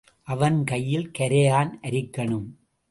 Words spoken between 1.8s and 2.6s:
அரிக்கணும்.